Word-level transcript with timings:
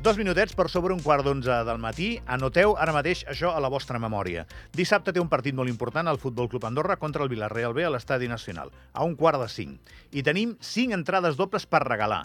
Dos 0.00 0.16
minutets 0.16 0.54
per 0.56 0.70
sobre 0.72 0.94
un 0.96 1.02
quart 1.04 1.26
d'onze 1.26 1.58
del 1.68 1.76
matí. 1.76 2.06
Anoteu 2.24 2.70
ara 2.80 2.94
mateix 2.96 3.20
això 3.28 3.50
a 3.52 3.58
la 3.60 3.68
vostra 3.68 3.98
memòria. 4.00 4.46
Dissabte 4.72 5.12
té 5.12 5.20
un 5.20 5.28
partit 5.28 5.52
molt 5.52 5.68
important 5.68 6.08
al 6.08 6.16
Futbol 6.22 6.48
Club 6.48 6.64
Andorra 6.64 6.96
contra 6.96 7.20
el 7.20 7.28
Villarreal 7.28 7.74
B 7.76 7.84
a 7.84 7.90
l'Estadi 7.92 8.30
Nacional, 8.30 8.72
a 8.94 9.04
un 9.04 9.12
quart 9.12 9.42
de 9.42 9.48
cinc. 9.52 9.92
I 10.16 10.24
tenim 10.24 10.54
cinc 10.64 10.96
entrades 10.96 11.36
dobles 11.36 11.68
per 11.68 11.82
regalar. 11.84 12.22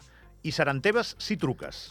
I 0.47 0.53
seran 0.55 0.79
teves 0.79 1.17
si 1.19 1.35
truques. 1.35 1.89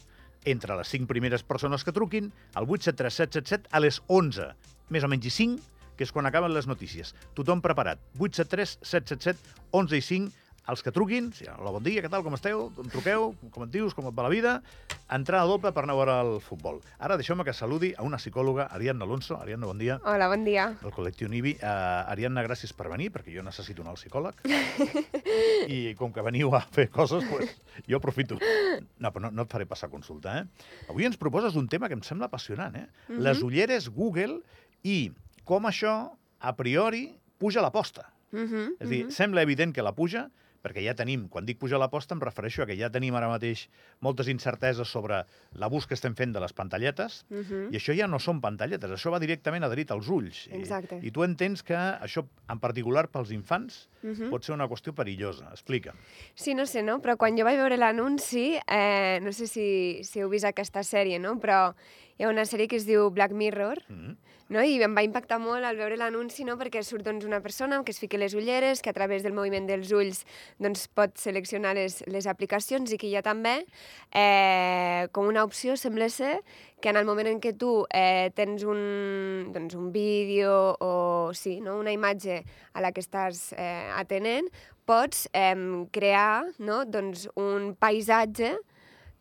Entre 0.49 0.73
les 0.73 0.89
cinc 0.89 1.05
primeres 1.11 1.45
persones 1.45 1.85
que 1.85 1.93
truquin, 1.93 2.32
al 2.55 2.64
873 2.64 3.21
777 3.21 3.69
a 3.69 3.85
les 3.85 4.01
11, 4.09 4.48
més 4.89 5.05
o 5.05 5.12
menys 5.12 5.29
i 5.29 5.35
5, 5.37 5.61
que 5.98 6.09
és 6.09 6.14
quan 6.16 6.25
acaben 6.25 6.57
les 6.57 6.64
notícies. 6.64 7.12
Tothom 7.37 7.61
preparat. 7.61 8.01
873 8.16 8.79
777 8.80 9.61
11 9.85 10.01
i 10.01 10.09
5 10.09 10.44
els 10.71 10.81
que 10.81 10.93
truquin, 10.95 11.29
si 11.37 11.45
hola, 11.51 11.73
bon 11.75 11.85
dia, 11.85 12.00
què 12.00 12.09
tal, 12.09 12.23
com 12.25 12.35
esteu? 12.36 12.71
Em 12.81 12.89
truqueu, 12.89 13.32
com 13.53 13.67
et 13.67 13.73
dius, 13.73 13.93
com 13.96 14.07
et 14.09 14.14
va 14.17 14.25
la 14.25 14.31
vida? 14.32 14.54
Entrada 15.13 15.45
doble 15.50 15.73
per 15.77 15.82
anar 15.85 15.93
a 15.93 15.99
veure 15.99 16.14
el 16.25 16.31
futbol. 16.40 16.79
Ara 16.96 17.18
deixeu-me 17.21 17.45
que 17.45 17.53
saludi 17.53 17.90
a 17.99 18.07
una 18.07 18.17
psicòloga, 18.17 18.71
Ariadna 18.73 19.04
Alonso. 19.04 19.37
Ariadna, 19.37 19.68
bon 19.68 19.82
dia. 19.82 19.99
Hola, 20.09 20.29
bon 20.32 20.46
dia. 20.46 20.71
Del 20.81 20.95
col·lectiu 20.95 21.29
NIBI. 21.29 21.57
Uh, 21.59 22.13
Ariadna, 22.14 22.46
gràcies 22.46 22.73
per 22.77 22.89
venir, 22.89 23.11
perquè 23.13 23.35
jo 23.35 23.45
necessito 23.45 23.85
anar 23.85 23.93
al 23.93 24.00
psicòleg. 24.00 24.40
I 25.77 25.81
com 25.99 26.14
que 26.14 26.25
veniu 26.25 26.54
a 26.57 26.63
fer 26.65 26.87
coses, 26.95 27.26
pues, 27.29 27.53
jo 27.85 28.01
aprofito. 28.01 28.39
No, 28.40 29.11
però 29.12 29.26
no, 29.26 29.32
no 29.37 29.45
et 29.45 29.53
faré 29.53 29.68
passar 29.68 29.90
consulta, 29.93 30.39
eh? 30.40 30.71
Avui 30.89 31.04
ens 31.04 31.21
proposes 31.21 31.59
un 31.61 31.68
tema 31.68 31.90
que 31.93 31.99
em 31.99 32.05
sembla 32.06 32.31
apassionant, 32.33 32.77
eh? 32.77 32.87
Mm 32.89 33.17
-hmm. 33.17 33.20
Les 33.28 33.42
ulleres 33.42 33.91
Google 33.91 34.41
i 34.83 35.12
com 35.45 35.69
això, 35.69 36.17
a 36.41 36.56
priori, 36.56 37.12
puja 37.39 37.61
l'aposta. 37.61 38.09
Mm 38.33 38.47
-hmm, 38.48 38.73
És 38.81 38.87
a 38.87 38.91
dir, 38.91 39.12
sembla 39.12 39.42
evident 39.42 39.75
que 39.75 39.83
la 39.83 39.92
puja, 39.92 40.31
perquè 40.64 40.84
ja 40.84 40.97
tenim, 40.97 41.28
quan 41.28 41.45
dic 41.45 41.61
pujar 41.61 41.78
l'aposta 41.83 42.17
em 42.17 42.23
refereixo 42.25 42.64
a 42.64 42.69
que 42.70 42.77
ja 42.78 42.89
tenim 42.92 43.14
ara 43.19 43.28
mateix 43.28 43.67
moltes 44.05 44.31
incerteses 44.33 44.89
sobre 44.89 45.20
l'abús 45.61 45.87
que 45.87 45.97
estem 45.98 46.17
fent 46.17 46.33
de 46.33 46.41
les 46.41 46.57
pantalletes, 46.57 47.25
mm 47.29 47.43
-hmm. 47.43 47.73
i 47.73 47.77
això 47.77 47.93
ja 47.97 48.09
no 48.09 48.19
són 48.19 48.41
pantalletes, 48.41 48.91
això 48.91 49.12
va 49.12 49.20
directament 49.20 49.65
adherit 49.65 49.91
als 49.91 50.09
ulls. 50.09 50.48
Exacte. 50.51 51.01
I, 51.03 51.09
I 51.09 51.11
tu 51.11 51.23
entens 51.23 51.62
que 51.62 51.77
això, 51.77 52.25
en 52.48 52.59
particular 52.59 53.09
pels 53.09 53.31
infants, 53.31 53.89
Mm 54.05 54.12
-hmm. 54.12 54.31
pot 54.31 54.45
ser 54.45 54.55
una 54.55 54.69
qüestió 54.69 54.92
perillosa. 54.92 55.48
Explica'm. 55.51 55.97
Sí, 56.35 56.55
no 56.55 56.67
sé, 56.67 56.83
no? 56.83 57.01
Però 57.01 57.17
quan 57.17 57.37
jo 57.39 57.45
vaig 57.45 57.57
veure 57.57 57.77
l'anunci, 57.77 58.61
eh, 58.69 59.19
no 59.23 59.33
sé 59.33 59.47
si, 59.47 60.05
si 60.05 60.20
heu 60.20 60.29
vist 60.29 60.45
aquesta 60.45 60.83
sèrie, 60.83 61.19
no? 61.19 61.41
Però 61.41 61.75
hi 62.17 62.25
ha 62.25 62.31
una 62.31 62.45
sèrie 62.47 62.69
que 62.70 62.79
es 62.79 62.87
diu 62.87 63.11
Black 63.11 63.33
Mirror, 63.34 63.83
Mm 63.89 63.97
-hmm. 63.97 64.17
no? 64.48 64.62
i 64.62 64.83
em 64.83 64.95
va 64.95 65.03
impactar 65.03 65.39
molt 65.39 65.65
al 65.65 65.77
veure 65.77 65.97
l'anunci, 65.97 66.45
no? 66.45 66.57
perquè 66.57 66.83
surt 66.83 67.05
doncs, 67.05 67.25
una 67.25 67.41
persona 67.41 67.83
que 67.83 67.91
es 67.91 67.98
fica 67.98 68.17
les 68.17 68.34
ulleres, 68.34 68.83
que 68.83 68.91
a 68.91 68.93
través 68.93 69.23
del 69.23 69.33
moviment 69.33 69.67
dels 69.67 69.91
ulls 69.91 70.25
doncs, 70.59 70.87
pot 70.89 71.17
seleccionar 71.19 71.75
les, 71.75 72.05
les 72.07 72.27
aplicacions 72.27 72.92
i 72.92 72.98
que 72.98 73.07
hi 73.09 73.17
ha 73.17 73.23
també 73.23 73.65
eh, 74.15 75.09
com 75.12 75.27
una 75.27 75.42
opció, 75.42 75.77
sembla 75.77 76.09
ser, 76.09 76.42
que 76.81 76.91
en 76.91 76.97
el 76.97 77.05
moment 77.05 77.27
en 77.27 77.41
què 77.41 77.57
tu 77.57 77.87
eh, 77.92 78.31
tens 78.35 78.62
un, 78.62 79.51
doncs, 79.53 79.75
un 79.75 79.91
vídeo 79.91 80.77
o 80.81 81.33
sí, 81.33 81.61
no? 81.61 81.79
una 81.79 81.92
imatge 81.92 82.45
a 82.75 82.81
la 82.81 82.92
que 82.92 83.01
estàs 83.01 83.55
eh, 83.57 83.91
atenent, 83.97 84.47
pots 84.85 85.29
eh, 85.33 85.87
crear 85.91 86.45
no? 86.59 86.85
doncs, 86.85 87.29
un 87.35 87.75
paisatge 87.75 88.59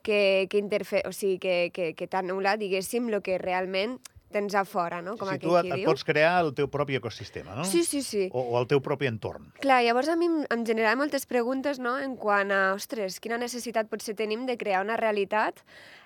que, 0.04 0.48
que, 0.52 0.60
interfe 0.60 1.02
o 1.08 1.14
sigui, 1.16 1.40
que, 1.40 1.56
que, 1.74 1.94
que 1.98 2.08
t'anul·la, 2.12 2.58
diguéssim, 2.62 3.10
el 3.10 3.24
que 3.26 3.40
realment 3.42 3.98
tens 4.34 4.56
a 4.58 4.66
fora, 4.66 5.00
no? 5.06 5.14
Com 5.16 5.30
si 5.30 5.38
aquell 5.38 5.52
tu 5.52 5.56
et, 5.56 5.68
qui 5.68 5.72
et 5.72 5.80
diu. 5.84 5.88
pots 5.92 6.04
crear 6.08 6.34
el 6.42 6.52
teu 6.58 6.68
propi 6.74 6.98
ecosistema, 6.98 7.56
no? 7.56 7.64
Sí, 7.70 7.84
sí, 7.88 8.02
sí. 8.04 8.28
O, 8.34 8.42
o 8.42 8.60
el 8.60 8.68
teu 8.68 8.82
propi 8.84 9.08
entorn. 9.08 9.52
Clar, 9.64 9.80
llavors 9.86 10.10
a 10.12 10.18
mi 10.20 10.28
em, 10.28 10.42
em 10.52 10.66
generava 10.68 11.00
moltes 11.00 11.28
preguntes, 11.30 11.80
no?, 11.80 11.96
en 12.02 12.18
quant 12.20 12.52
a, 12.52 12.62
ostres, 12.76 13.22
quina 13.24 13.40
necessitat 13.40 13.92
potser 13.92 14.18
tenim 14.20 14.48
de 14.50 14.58
crear 14.60 14.82
una 14.84 14.98
realitat 15.00 15.62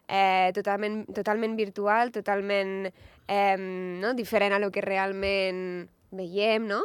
eh, 0.07 0.51
totalment, 0.55 1.05
totalment 1.15 1.57
virtual, 1.57 2.11
totalment 2.15 2.91
eh, 2.91 3.57
no? 3.57 4.13
diferent 4.13 4.55
a 4.55 4.61
lo 4.63 4.71
que 4.75 4.83
realment 4.86 5.87
veiem, 6.11 6.67
no? 6.67 6.83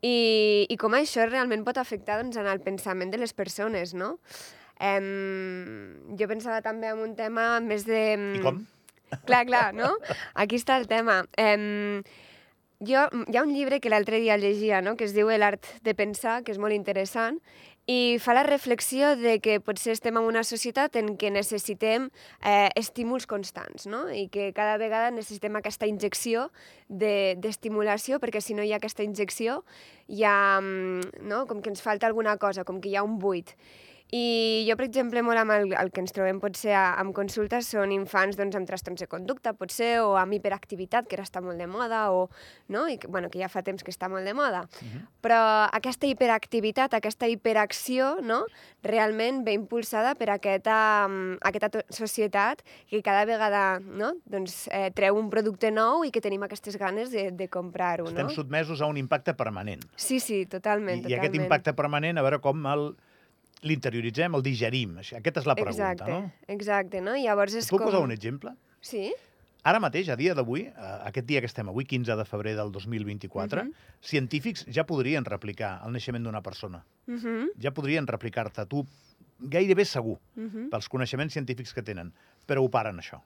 I, 0.00 0.66
i 0.70 0.76
com 0.78 0.94
això 0.94 1.24
realment 1.26 1.64
pot 1.66 1.78
afectar 1.80 2.20
doncs, 2.20 2.38
en 2.38 2.46
el 2.46 2.62
pensament 2.62 3.10
de 3.10 3.18
les 3.18 3.34
persones, 3.34 3.96
no? 3.98 4.16
Eh, 4.80 5.02
jo 6.18 6.30
pensava 6.30 6.62
també 6.64 6.92
en 6.92 7.02
un 7.04 7.14
tema 7.18 7.58
més 7.60 7.86
de... 7.88 8.02
I 8.38 8.42
com? 8.44 8.64
Clar, 9.24 9.44
clar, 9.48 9.68
no? 9.74 9.94
Aquí 10.34 10.58
està 10.60 10.76
el 10.76 10.86
tema. 10.88 11.22
Eh, 11.40 12.02
jo, 12.78 13.06
hi 13.10 13.36
ha 13.36 13.42
un 13.42 13.54
llibre 13.54 13.80
que 13.80 13.90
l'altre 13.90 14.20
dia 14.22 14.36
llegia, 14.38 14.82
no?, 14.82 14.94
que 14.96 15.08
es 15.08 15.14
diu 15.16 15.30
L'art 15.34 15.66
de 15.82 15.94
pensar, 15.98 16.42
que 16.44 16.52
és 16.54 16.60
molt 16.62 16.76
interessant, 16.76 17.40
i 17.88 18.18
fa 18.20 18.34
la 18.36 18.44
reflexió 18.44 19.14
de 19.16 19.38
que 19.40 19.56
potser 19.64 19.94
estem 19.96 20.18
en 20.20 20.26
una 20.28 20.42
societat 20.44 20.98
en 21.00 21.14
què 21.16 21.30
necessitem 21.32 22.10
eh, 22.44 22.68
estímuls 22.76 23.24
constants, 23.26 23.86
no? 23.88 24.04
I 24.12 24.26
que 24.28 24.50
cada 24.52 24.76
vegada 24.76 25.08
necessitem 25.10 25.56
aquesta 25.56 25.88
injecció 25.88 26.50
d'estimulació, 26.88 28.18
de, 28.18 28.26
perquè 28.26 28.44
si 28.44 28.54
no 28.54 28.62
hi 28.62 28.74
ha 28.74 28.78
aquesta 28.82 29.06
injecció, 29.08 29.62
hi 30.06 30.22
ha, 30.28 30.60
mm, 30.60 31.24
no?, 31.32 31.46
com 31.48 31.64
que 31.64 31.72
ens 31.72 31.80
falta 31.80 32.06
alguna 32.06 32.36
cosa, 32.36 32.68
com 32.68 32.82
que 32.84 32.92
hi 32.92 32.98
ha 33.00 33.06
un 33.06 33.16
buit. 33.18 33.56
I 34.08 34.64
jo, 34.64 34.72
per 34.78 34.86
exemple, 34.86 35.20
molt 35.20 35.36
amb 35.36 35.52
el, 35.52 35.72
el 35.76 35.90
que 35.92 36.00
ens 36.00 36.14
trobem 36.16 36.38
potser 36.40 36.72
a, 36.72 36.94
amb 37.00 37.12
consultes 37.16 37.66
són 37.74 37.92
infants 37.92 38.38
doncs, 38.38 38.56
amb 38.56 38.68
trastorns 38.68 39.02
de 39.04 39.08
conducta, 39.10 39.52
potser, 39.52 39.98
o 40.00 40.14
amb 40.16 40.32
hiperactivitat, 40.32 41.04
que 41.08 41.18
ara 41.18 41.26
està 41.26 41.42
molt 41.44 41.60
de 41.60 41.66
moda, 41.68 42.06
o, 42.16 42.30
no? 42.72 42.86
I 42.88 42.96
bueno, 43.04 43.28
que 43.28 43.42
ja 43.42 43.50
fa 43.52 43.60
temps 43.66 43.84
que 43.84 43.92
està 43.92 44.08
molt 44.08 44.24
de 44.24 44.32
moda. 44.32 44.62
Uh 44.64 44.86
-huh. 44.86 45.02
Però 45.20 45.40
aquesta 45.72 46.06
hiperactivitat, 46.06 46.94
aquesta 46.94 47.28
hiperacció, 47.28 48.16
no? 48.22 48.46
realment 48.82 49.44
ve 49.44 49.52
impulsada 49.52 50.14
per 50.14 50.30
aquesta, 50.30 51.06
um, 51.08 51.36
aquesta 51.42 51.82
societat 51.90 52.62
que 52.88 53.02
cada 53.02 53.24
vegada 53.24 53.80
no? 53.80 54.14
doncs, 54.24 54.68
eh, 54.72 54.90
treu 54.94 55.16
un 55.16 55.28
producte 55.30 55.70
nou 55.70 56.04
i 56.04 56.10
que 56.10 56.20
tenim 56.20 56.42
aquestes 56.42 56.78
ganes 56.78 57.10
de, 57.10 57.30
de 57.30 57.48
comprar-ho. 57.48 58.06
Estem 58.06 58.26
no? 58.26 58.30
sotmesos 58.30 58.80
a 58.80 58.86
un 58.86 58.96
impacte 58.96 59.34
permanent. 59.34 59.84
Sí, 59.96 60.20
sí, 60.20 60.46
totalment. 60.46 61.00
I, 61.00 61.02
totalment. 61.02 61.10
I 61.10 61.14
aquest 61.18 61.34
impacte 61.34 61.74
permanent, 61.74 62.18
a 62.18 62.22
veure 62.22 62.40
com 62.40 62.66
el 62.66 62.94
l'interioritzem, 63.62 64.34
el 64.34 64.42
digerim. 64.42 64.98
Aquesta 64.98 65.40
és 65.40 65.46
la 65.46 65.54
pregunta, 65.54 65.92
exacte, 65.92 66.10
no? 66.10 66.32
Exacte, 66.46 67.00
no? 67.00 67.16
Llavors 67.16 67.54
és 67.54 67.64
Et 67.66 67.70
puc 67.70 67.80
com... 67.82 67.88
posar 67.90 68.00
un 68.04 68.12
exemple? 68.12 68.52
Sí? 68.80 69.12
Ara 69.64 69.80
mateix, 69.82 70.08
a 70.08 70.16
dia 70.16 70.34
d'avui, 70.38 70.62
eh, 70.68 70.72
aquest 71.08 71.26
dia 71.26 71.40
que 71.42 71.46
estem 71.50 71.68
avui, 71.68 71.84
15 71.84 72.14
de 72.16 72.24
febrer 72.24 72.54
del 72.56 72.70
2024, 72.72 73.60
uh 73.60 73.64
Mhm. 73.64 73.70
-huh. 73.72 73.98
científics 74.00 74.64
ja 74.72 74.84
podrien 74.86 75.24
replicar 75.24 75.82
el 75.84 75.92
naixement 75.92 76.24
d'una 76.24 76.42
persona. 76.42 76.84
Uh 77.06 77.14
-huh. 77.14 77.46
Ja 77.60 77.70
podrien 77.72 78.06
replicar-te 78.06 78.64
tu 78.66 78.86
gairebé 79.40 79.84
segur, 79.84 80.18
Uh 80.36 80.42
-huh. 80.44 80.70
pels 80.70 80.88
coneixements 80.88 81.32
científics 81.32 81.74
que 81.74 81.82
tenen, 81.82 82.12
però 82.46 82.58
ho 82.64 82.70
paren, 82.70 82.96
això, 82.98 83.20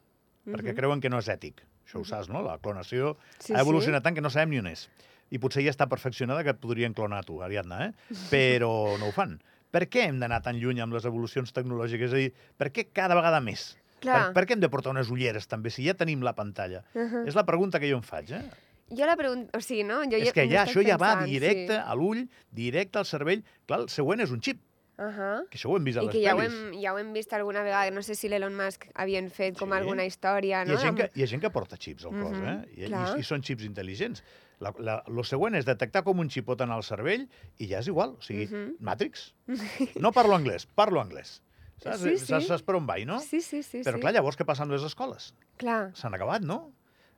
perquè 0.46 0.70
Mhm. 0.72 0.76
creuen 0.76 1.00
que 1.00 1.08
no 1.10 1.18
és 1.18 1.28
ètic. 1.28 1.54
Això 1.86 2.00
ho 2.00 2.04
saps, 2.04 2.28
no? 2.28 2.42
La 2.42 2.58
clonació 2.58 3.16
Sí, 3.38 3.52
ha 3.54 3.60
evolucionat 3.60 4.00
sí. 4.00 4.04
tant 4.04 4.14
que 4.14 4.20
no 4.22 4.30
sabem 4.30 4.50
ni 4.50 4.58
on 4.58 4.66
és. 4.66 4.88
I 5.30 5.38
potser 5.38 5.62
ja 5.64 5.70
està 5.70 5.88
perfeccionada 5.88 6.42
que 6.44 6.50
et 6.50 6.60
podrien 6.60 6.92
clonar 6.94 7.24
tu, 7.24 7.42
Ariadna, 7.42 7.86
eh? 7.86 7.92
Però 8.30 8.98
no 8.98 9.06
ho 9.08 9.12
fan. 9.12 9.40
Per 9.72 9.86
què 9.88 10.06
hem 10.06 10.18
d'anar 10.20 10.42
tan 10.44 10.58
lluny 10.60 10.82
amb 10.84 10.92
les 10.92 11.06
evolucions 11.08 11.52
tecnològiques? 11.56 12.12
És 12.12 12.16
a 12.16 12.20
dir, 12.20 12.32
per 12.60 12.68
què 12.74 12.86
cada 12.92 13.16
vegada 13.18 13.40
més? 13.40 13.70
Clar. 14.02 14.18
Per, 14.28 14.34
per 14.36 14.44
què 14.46 14.56
hem 14.56 14.60
de 14.60 14.68
portar 14.68 14.92
unes 14.92 15.08
ulleres, 15.14 15.46
també, 15.48 15.70
si 15.72 15.86
ja 15.86 15.94
tenim 15.96 16.22
la 16.26 16.34
pantalla? 16.36 16.82
Uh 16.94 17.06
-huh. 17.06 17.28
És 17.28 17.34
la 17.38 17.44
pregunta 17.48 17.80
que 17.80 17.88
jo 17.90 17.96
em 17.96 18.02
faig, 18.02 18.32
eh? 18.32 18.42
Jo 18.90 19.06
la 19.06 19.16
pregunta... 19.16 19.56
O 19.56 19.60
sigui, 19.60 19.84
no? 19.84 20.02
Jo 20.04 20.18
és 20.18 20.32
que 20.32 20.46
ja, 20.50 20.66
això 20.66 20.82
ja 20.86 20.98
va 20.98 21.14
pensant, 21.16 21.30
directe 21.30 21.72
Sí. 21.72 21.80
a 21.86 21.94
l'ull, 21.94 22.28
directe 22.50 22.98
al 22.98 23.06
cervell. 23.06 23.42
Clar, 23.66 23.80
el 23.80 23.88
següent 23.88 24.20
és 24.20 24.30
un 24.30 24.40
xip, 24.42 24.60
Uh 24.98 25.04
-huh. 25.04 25.48
que 25.48 25.56
això 25.58 25.70
ho 25.70 25.76
hem 25.76 25.84
vist 25.84 25.98
a 25.98 26.02
I 26.02 26.06
les 26.06 26.12
que 26.14 26.22
ja 26.22 26.34
ho, 26.36 26.40
hem, 26.42 26.72
ja 26.80 26.92
ho 26.92 26.98
hem 26.98 27.12
vist 27.12 27.32
alguna 27.32 27.62
vegada, 27.62 27.90
no 27.90 28.02
sé 28.02 28.14
si 28.14 28.28
l'Elon 28.28 28.54
Musk 28.54 28.86
havien 28.94 29.30
fet 29.30 29.58
com 29.58 29.70
Sí. 29.70 29.74
alguna 29.76 30.04
història, 30.04 30.62
Hi 30.64 30.68
no? 30.68 30.74
ha, 30.74 30.80
gent 30.82 30.96
que, 30.96 31.10
hi 31.14 31.22
ha 31.22 31.26
gent 31.26 31.40
que 31.42 31.50
porta 31.50 31.76
xips 31.76 32.04
al 32.04 32.10
cos, 32.12 32.36
Mhm, 32.38 32.46
eh? 32.48 32.64
I, 32.76 32.82
i, 32.84 33.20
I 33.20 33.22
són 33.22 33.42
xips 33.42 33.64
intel·ligents. 33.64 34.22
La, 34.60 34.72
la, 34.78 35.02
lo 35.08 35.24
següent 35.24 35.54
és 35.56 35.64
detectar 35.64 36.04
com 36.04 36.18
un 36.20 36.28
xip 36.30 36.44
pot 36.44 36.60
anar 36.60 36.74
al 36.76 36.82
cervell 36.84 37.28
i 37.58 37.66
ja 37.66 37.78
és 37.80 37.88
igual. 37.88 38.10
O 38.18 38.20
sigui, 38.22 38.46
Mhm. 38.46 38.76
Matrix. 38.80 39.34
No 40.00 40.12
parlo 40.12 40.34
anglès, 40.36 40.66
parlo 40.66 41.00
anglès. 41.00 41.40
Saps, 41.82 41.98
Sí, 42.00 42.16
sí. 42.18 42.26
saps, 42.26 42.46
saps 42.46 42.62
per 42.62 42.76
on 42.76 42.86
vaig, 42.86 43.04
no? 43.06 43.18
Sí, 43.18 43.40
sí, 43.40 43.62
sí. 43.62 43.78
Però 43.82 43.98
clar, 43.98 44.12
llavors 44.14 44.36
què 44.38 44.44
passa 44.44 44.62
amb 44.62 44.70
les 44.72 44.82
escoles? 44.84 45.34
Clar. 45.56 45.90
S'han 45.96 46.14
acabat, 46.14 46.42
no? 46.42 46.70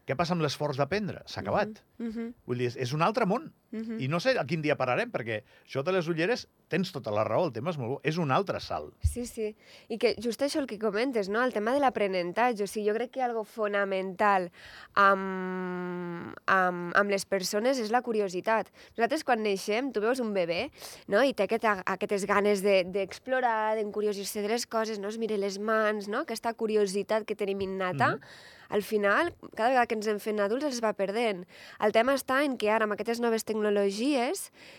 Què 0.06 0.14
passa 0.16 0.32
amb 0.32 0.42
l'esforç 0.42 0.76
d'aprendre? 0.76 1.22
S'ha 1.26 1.40
acabat. 1.40 1.82
Uh 1.98 2.06
-huh. 2.06 2.32
Vull 2.46 2.58
dir, 2.58 2.72
és 2.76 2.92
un 2.92 3.02
altre 3.02 3.26
món. 3.26 3.52
Uh 3.74 3.80
-huh. 3.80 4.00
I 4.00 4.06
no 4.06 4.20
sé 4.20 4.38
a 4.38 4.44
quin 4.46 4.62
dia 4.62 4.76
pararem, 4.76 5.10
perquè 5.10 5.42
això 5.66 5.82
de 5.82 5.90
les 5.90 6.06
ulleres 6.06 6.46
tens 6.68 6.92
tota 6.92 7.10
la 7.10 7.24
raó, 7.24 7.46
el 7.46 7.52
tema 7.52 7.70
és 7.70 7.78
molt 7.78 7.90
bo. 7.90 8.00
És 8.04 8.16
un 8.18 8.30
altre 8.30 8.60
salt. 8.60 8.94
Sí, 9.02 9.26
sí. 9.26 9.56
I 9.88 9.98
que 9.98 10.14
just 10.22 10.40
això 10.42 10.60
el 10.60 10.66
que 10.66 10.78
comentes, 10.78 11.28
no? 11.28 11.42
El 11.42 11.52
tema 11.52 11.72
de 11.72 11.80
l'aprenentatge. 11.80 12.62
O 12.62 12.66
sigui, 12.66 12.88
jo 12.88 12.94
crec 12.94 13.10
que 13.10 13.22
algo 13.22 13.42
fonamental 13.42 14.50
amb, 14.94 16.34
amb, 16.46 16.94
amb 16.94 17.10
les 17.10 17.26
persones 17.26 17.78
és 17.78 17.90
la 17.90 18.02
curiositat. 18.02 18.70
Nosaltres 18.96 19.24
quan 19.24 19.42
neixem, 19.42 19.92
tu 19.92 20.00
veus 20.00 20.20
un 20.20 20.32
bebè, 20.32 20.70
no? 21.08 21.22
I 21.22 21.34
té 21.34 21.42
aquest, 21.42 21.64
aquestes 21.64 22.26
ganes 22.26 22.62
d'explorar, 22.62 23.74
de, 23.74 23.82
d'encuriosir-se 23.82 24.40
de 24.40 24.48
les 24.48 24.66
coses, 24.66 24.98
no? 25.00 25.08
Es 25.08 25.18
mira 25.18 25.36
les 25.36 25.58
mans, 25.58 26.06
no? 26.08 26.20
Aquesta 26.20 26.54
curiositat 26.54 27.24
que 27.24 27.34
tenim 27.34 27.60
innata. 27.60 28.16
Mm 28.16 28.20
-hmm 28.20 28.52
al 28.68 28.82
final, 28.82 29.34
cada 29.54 29.68
vegada 29.68 29.86
que 29.86 29.94
ens 29.94 30.08
en 30.10 30.18
fem 30.18 30.40
adults, 30.42 30.64
es 30.66 30.80
va 30.82 30.90
perdent. 30.98 31.44
El 31.78 31.92
tema 31.94 32.16
està 32.18 32.40
en 32.42 32.56
que 32.58 32.72
ara, 32.74 32.88
amb 32.88 32.96
aquestes 32.96 33.20
noves 33.22 33.44
tecnologies, 33.46 33.63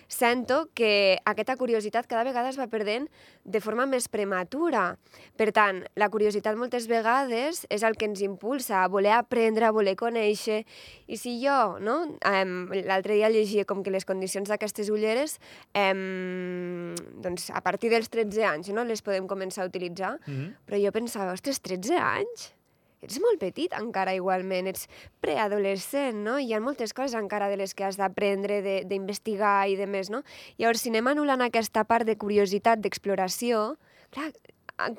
sento 0.07 0.69
que 0.73 1.17
aquesta 1.25 1.55
curiositat 1.57 2.07
cada 2.07 2.23
vegada 2.23 2.49
es 2.49 2.59
va 2.59 2.67
perdent 2.71 3.07
de 3.43 3.61
forma 3.61 3.85
més 3.89 4.07
prematura. 4.11 4.97
Per 5.37 5.51
tant, 5.55 5.83
la 5.95 6.09
curiositat 6.13 6.57
moltes 6.57 6.87
vegades 6.87 7.65
és 7.69 7.83
el 7.83 7.97
que 7.97 8.09
ens 8.09 8.21
impulsa 8.25 8.83
a 8.83 8.89
voler 8.91 9.13
aprendre, 9.17 9.65
a 9.65 9.73
voler 9.75 9.95
conèixer. 9.99 10.63
I 11.07 11.17
si 11.17 11.37
jo, 11.43 11.77
no? 11.79 11.97
L'altre 12.23 13.17
dia 13.17 13.29
llegia 13.29 13.65
com 13.65 13.83
que 13.83 13.93
les 13.93 14.05
condicions 14.05 14.49
d'aquestes 14.49 14.89
ulleres, 14.93 15.39
um, 15.73 16.93
doncs 17.21 17.49
a 17.53 17.61
partir 17.65 17.91
dels 17.93 18.09
13 18.09 18.45
anys, 18.45 18.73
no? 18.73 18.85
les 18.85 19.01
podem 19.01 19.27
començar 19.27 19.63
a 19.63 19.69
utilitzar. 19.69 20.17
Mm 20.25 20.33
-hmm. 20.33 20.53
Però 20.65 20.85
jo 20.85 20.91
pensava, 20.91 21.33
ostres, 21.33 21.61
13 21.61 21.97
anys? 21.97 22.54
Ets 23.03 23.19
molt 23.23 23.39
petit 23.41 23.73
encara 23.77 24.15
igualment, 24.15 24.69
ets 24.71 24.87
preadolescent, 25.23 26.23
no? 26.25 26.37
Hi 26.39 26.53
ha 26.53 26.61
moltes 26.63 26.93
coses 26.93 27.17
encara 27.19 27.49
de 27.51 27.59
les 27.61 27.75
que 27.75 27.85
has 27.87 27.99
d'aprendre, 27.99 28.61
d'investigar 28.87 29.67
i 29.71 29.77
de 29.79 29.87
més, 29.87 30.11
no? 30.13 30.23
Llavors, 30.57 30.85
si 30.85 30.93
anem 30.93 31.11
anul·lant 31.13 31.45
aquesta 31.45 31.85
part 31.89 32.07
de 32.07 32.17
curiositat, 32.17 32.81
d'exploració, 32.83 33.75
clar, 34.15 34.31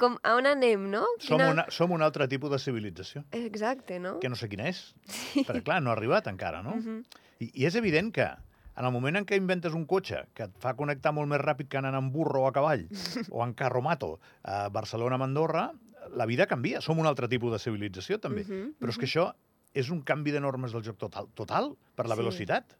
com, 0.00 0.16
a 0.22 0.34
on 0.38 0.48
anem, 0.48 0.88
no? 0.92 1.04
Som, 1.18 1.36
Quina... 1.36 1.50
una, 1.52 1.66
som 1.72 1.92
un 1.92 2.04
altre 2.04 2.28
tipus 2.28 2.52
de 2.52 2.60
civilització. 2.62 3.24
Exacte, 3.36 4.00
no? 4.00 4.18
Que 4.22 4.32
no 4.32 4.38
sé 4.38 4.48
quina 4.52 4.68
és, 4.72 4.82
sí. 5.06 5.44
perquè 5.44 5.62
clar, 5.66 5.80
no 5.84 5.92
ha 5.92 5.96
arribat 5.96 6.28
encara, 6.32 6.62
no? 6.64 6.76
Uh 6.76 6.84
-huh. 6.84 7.22
I, 7.40 7.50
I 7.52 7.66
és 7.66 7.74
evident 7.76 8.12
que 8.12 8.28
en 8.76 8.84
el 8.84 8.92
moment 8.92 9.16
en 9.16 9.26
què 9.26 9.36
inventes 9.36 9.74
un 9.74 9.86
cotxe 9.86 10.26
que 10.34 10.44
et 10.44 10.56
fa 10.60 10.74
connectar 10.76 11.12
molt 11.12 11.28
més 11.28 11.40
ràpid 11.40 11.68
que 11.68 11.78
anant 11.78 11.96
en 11.96 12.12
burro 12.12 12.42
o 12.42 12.48
a 12.48 12.52
cavall, 12.52 12.86
o 13.30 13.44
en 13.44 13.54
carromato 13.54 14.18
a 14.42 14.68
Barcelona, 14.68 15.16
a 15.16 15.24
Andorra, 15.24 15.72
la 16.14 16.26
vida 16.26 16.46
canvia. 16.46 16.80
Som 16.80 16.98
un 16.98 17.06
altre 17.06 17.28
tipus 17.28 17.52
de 17.52 17.58
civilització, 17.58 18.18
també. 18.18 18.42
Uh 18.42 18.48
-huh, 18.48 18.74
Però 18.78 18.88
és 18.88 18.96
uh 18.96 18.98
-huh. 18.98 19.00
que 19.00 19.06
això 19.06 19.34
és 19.74 19.90
un 19.90 20.02
canvi 20.02 20.32
de 20.32 20.40
normes 20.40 20.72
del 20.72 20.82
joc 20.82 20.96
total, 20.96 21.28
total 21.34 21.76
per 21.94 22.06
la 22.06 22.14
sí. 22.14 22.20
velocitat. 22.22 22.76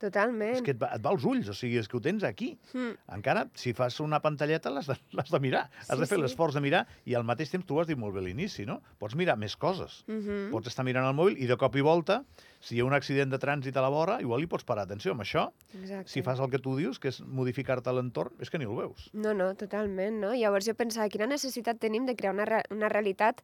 Totalment. 0.00 0.58
És 0.58 0.62
que 0.64 0.74
et 0.74 0.80
va, 0.80 0.90
et 0.92 1.00
va 1.04 1.12
als 1.14 1.24
ulls, 1.24 1.48
o 1.48 1.54
sigui, 1.56 1.78
és 1.80 1.88
que 1.88 1.96
ho 1.96 2.02
tens 2.04 2.24
aquí. 2.28 2.50
Mm. 2.74 2.96
Encara, 3.16 3.46
si 3.56 3.72
fas 3.76 3.96
una 4.04 4.20
pantalleta, 4.24 4.68
l'has 4.72 4.90
de, 4.90 4.96
de 5.16 5.40
mirar. 5.40 5.66
Sí, 5.80 5.86
has 5.94 6.02
de 6.02 6.08
fer 6.10 6.18
sí. 6.18 6.22
l'esforç 6.24 6.58
de 6.58 6.62
mirar 6.64 6.82
i 7.08 7.16
al 7.16 7.24
mateix 7.24 7.54
temps 7.54 7.64
tu 7.64 7.78
ho 7.78 7.80
has 7.80 7.88
dit 7.88 7.96
molt 7.96 8.12
bé 8.12 8.20
a 8.20 8.26
l'inici, 8.26 8.66
no? 8.68 8.82
Pots 9.00 9.16
mirar 9.16 9.38
més 9.40 9.56
coses. 9.56 10.02
Mm 10.06 10.20
-hmm. 10.20 10.50
Pots 10.52 10.68
estar 10.68 10.84
mirant 10.84 11.08
el 11.08 11.16
mòbil 11.16 11.40
i 11.40 11.46
de 11.46 11.56
cop 11.56 11.76
i 11.76 11.80
volta, 11.80 12.24
si 12.60 12.76
hi 12.76 12.80
ha 12.80 12.84
un 12.84 12.92
accident 12.92 13.30
de 13.30 13.38
trànsit 13.38 13.76
a 13.76 13.82
la 13.84 13.88
vora, 13.88 14.20
igual 14.20 14.42
hi 14.42 14.46
pots 14.46 14.64
parar 14.64 14.84
atenció 14.84 15.12
amb 15.12 15.22
això. 15.22 15.50
Exacte. 15.80 16.10
Si 16.10 16.22
fas 16.22 16.40
el 16.40 16.50
que 16.50 16.58
tu 16.58 16.76
dius, 16.76 16.98
que 16.98 17.08
és 17.08 17.20
modificar-te 17.20 17.92
l'entorn, 17.92 18.34
és 18.40 18.50
que 18.50 18.58
ni 18.58 18.64
el 18.64 18.76
veus. 18.76 19.10
No, 19.12 19.32
no, 19.32 19.54
totalment, 19.54 20.20
no? 20.20 20.34
Llavors 20.34 20.66
jo 20.66 20.74
pensava, 20.74 21.08
quina 21.08 21.26
necessitat 21.26 21.78
tenim 21.78 22.06
de 22.06 22.16
crear 22.16 22.34
una, 22.34 22.44
re 22.44 22.62
una 22.70 22.88
realitat 22.88 23.42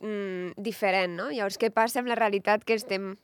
mm, 0.00 0.54
diferent, 0.56 1.16
no? 1.16 1.30
Llavors, 1.30 1.58
què 1.58 1.70
passa 1.70 2.00
amb 2.00 2.08
la 2.08 2.14
realitat 2.14 2.64
que 2.64 2.74
estem 2.74 3.16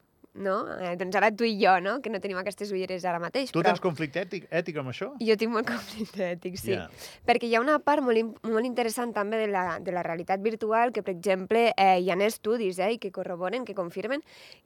no? 0.43 0.59
Eh, 0.79 0.95
doncs 1.01 1.19
ara 1.19 1.31
tu 1.35 1.47
i 1.47 1.57
jo, 1.61 1.75
no? 1.85 1.99
Que 2.05 2.13
no 2.13 2.21
tenim 2.23 2.39
aquestes 2.41 2.73
ulleres 2.75 3.05
ara 3.09 3.21
mateix. 3.23 3.53
Tu 3.53 3.61
però... 3.61 3.73
tens 3.73 3.83
conflicte 3.83 4.23
ètic, 4.23 4.49
ètic 4.51 4.81
amb 4.81 4.93
això? 4.93 5.11
Jo 5.23 5.37
tinc 5.41 5.55
molt 5.55 5.69
conflicte 5.75 6.25
ètic, 6.33 6.59
sí. 6.61 6.75
Yeah. 6.75 6.89
Perquè 7.29 7.51
hi 7.51 7.57
ha 7.59 7.63
una 7.65 7.79
part 7.85 8.05
molt, 8.05 8.39
molt 8.47 8.69
interessant 8.69 9.15
també 9.17 9.43
de 9.45 9.51
la, 9.53 9.79
de 9.85 9.95
la 9.95 10.05
realitat 10.07 10.43
virtual 10.45 10.95
que, 10.95 11.05
per 11.07 11.15
exemple, 11.17 11.69
eh, 11.75 11.99
hi 12.03 12.13
ha 12.13 12.19
estudis 12.29 12.79
eh, 12.83 12.95
que 13.03 13.13
corroboren, 13.15 13.65
que 13.65 13.77
confirmen 13.79 14.25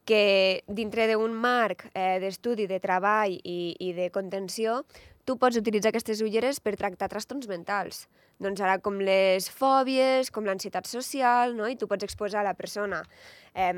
que 0.09 0.65
dintre 0.67 1.09
d'un 1.11 1.35
marc 1.35 1.87
eh, 1.93 2.19
d'estudi, 2.23 2.67
de 2.71 2.81
treball 2.83 3.37
i, 3.43 3.75
i 3.79 3.93
de 3.97 4.11
contenció, 4.15 4.83
tu 5.25 5.37
pots 5.39 5.59
utilitzar 5.59 5.93
aquestes 5.93 6.21
ulleres 6.25 6.59
per 6.61 6.75
tractar 6.79 7.09
trastorns 7.13 7.47
mentals. 7.51 8.07
Doncs 8.43 8.63
ara 8.65 8.79
com 8.83 8.99
les 8.99 9.47
fòbies, 9.53 10.33
com 10.35 10.49
l'ansietat 10.49 10.89
social, 10.91 11.55
no? 11.55 11.69
i 11.71 11.77
tu 11.79 11.87
pots 11.91 12.07
exposar 12.07 12.43
la 12.43 12.57
persona 12.59 13.03
eh, 13.55 13.71